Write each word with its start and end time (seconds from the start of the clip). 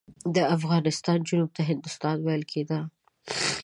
د 0.35 0.37
افغانستان 0.55 1.17
جنوب 1.27 1.49
ته 1.57 1.61
هندوستان 1.69 2.17
ویل 2.21 2.43
کېده. 2.51 2.79